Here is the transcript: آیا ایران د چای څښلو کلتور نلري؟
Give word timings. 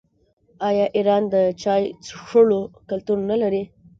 آیا 0.67 0.85
ایران 0.97 1.23
د 1.33 1.35
چای 1.61 1.83
څښلو 2.05 2.61
کلتور 2.89 3.17
نلري؟ 3.29 3.63